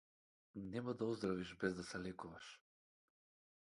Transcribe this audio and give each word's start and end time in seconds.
Нема 0.71 0.95
да 0.97 1.05
оздравиш 1.05 1.55
без 1.55 1.75
да 1.75 1.83
се 1.83 1.99
лекуваш. 2.07 2.61